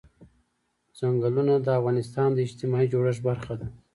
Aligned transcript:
چنګلونه 0.97 1.53
د 1.59 1.67
افغانستان 1.79 2.29
د 2.33 2.37
اجتماعي 2.47 2.87
جوړښت 2.93 3.21
برخه 3.29 3.53
ده. 3.59 3.67